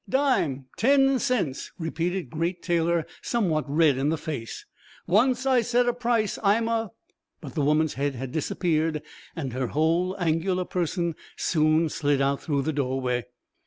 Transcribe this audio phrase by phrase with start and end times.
[0.09, 0.65] "Dime...
[0.79, 4.65] Ten cents," repeated Great Taylor, somewhat red in the face.
[5.05, 6.89] "Once I set a price I'm a..."
[7.39, 9.03] But the woman's head had disappeared
[9.35, 13.25] and her whole angular person soon slid out through the doorway.